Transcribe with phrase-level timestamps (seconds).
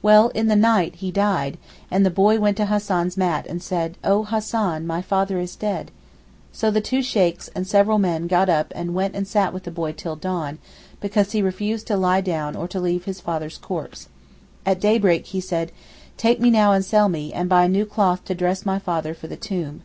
[0.00, 1.58] Well in the night he died
[1.90, 5.90] and the boy went to Hassan's mat and said, 'Oh Hassan, my father is dead.'
[6.52, 9.72] So the two Sheykhs and several men got up and went and sat with the
[9.72, 10.60] boy till dawn,
[11.00, 14.08] because he refused to lie down or to leave his father's corpse.
[14.64, 15.72] At daybreak he said,
[16.16, 19.26] 'Take me now and sell me, and buy new cloth to dress my father for
[19.26, 19.82] the tomb.